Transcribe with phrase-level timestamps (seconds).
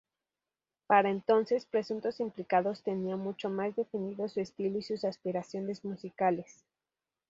[0.87, 6.63] Para entonces, Presuntos Implicados tenía mucho más definido su estilo y sus aspiraciones musicales.